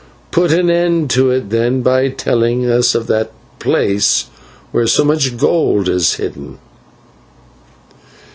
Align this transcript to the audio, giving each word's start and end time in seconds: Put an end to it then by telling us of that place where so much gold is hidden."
Put 0.31 0.51
an 0.51 0.71
end 0.71 1.11
to 1.11 1.29
it 1.29 1.51
then 1.51 1.83
by 1.83 2.09
telling 2.09 2.67
us 2.67 2.95
of 2.95 3.05
that 3.05 3.29
place 3.59 4.25
where 4.71 4.87
so 4.87 5.03
much 5.05 5.37
gold 5.37 5.87
is 5.87 6.15
hidden." 6.15 6.57